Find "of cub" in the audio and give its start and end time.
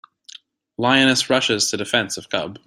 2.17-2.57